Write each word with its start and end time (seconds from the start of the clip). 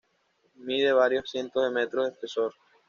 Mide 0.55 0.93
varios 0.93 1.29
cientos 1.29 1.63
de 1.63 1.69
metros 1.69 2.07
de 2.07 2.13
espesor. 2.13 2.53